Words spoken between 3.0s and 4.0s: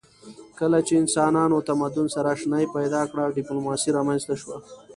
کړه ډیپلوماسي